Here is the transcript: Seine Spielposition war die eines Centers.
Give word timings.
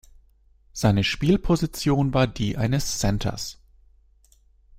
Seine 0.73 1.03
Spielposition 1.03 2.11
war 2.15 2.25
die 2.25 2.57
eines 2.57 2.97
Centers. 2.97 3.59